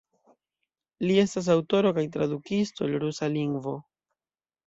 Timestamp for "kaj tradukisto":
1.97-2.87